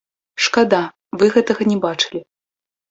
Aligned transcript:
Шкада, 0.45 0.81
вы 1.21 1.31
гэтага 1.37 1.71
не 1.75 1.81
бачылі. 1.87 2.25